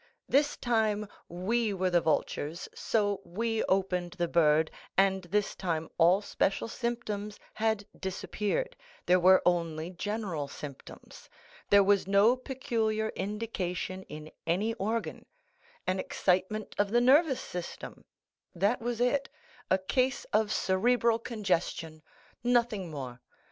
This 0.27 0.57
time 0.57 1.07
we 1.29 1.75
were 1.75 1.91
the 1.91 2.01
vultures; 2.01 2.67
so 2.73 3.21
we 3.23 3.63
opened 3.65 4.13
the 4.13 4.27
bird, 4.27 4.71
and 4.97 5.25
this 5.25 5.53
time 5.55 5.91
all 5.99 6.21
special 6.23 6.67
symptoms 6.67 7.39
had 7.53 7.85
disappeared, 7.99 8.75
there 9.05 9.19
were 9.19 9.43
only 9.45 9.91
general 9.91 10.47
symptoms. 10.47 11.29
There 11.69 11.83
was 11.83 12.07
no 12.07 12.35
peculiar 12.35 13.09
indication 13.09 14.01
in 14.09 14.31
any 14.47 14.73
organ—an 14.73 15.99
excitement 15.99 16.73
of 16.79 16.89
the 16.89 16.99
nervous 16.99 17.39
system—that 17.39 18.81
was 18.81 18.99
it; 18.99 19.29
a 19.69 19.77
case 19.77 20.25
of 20.33 20.51
cerebral 20.51 21.19
congestion—nothing 21.19 22.89
more. 22.89 23.21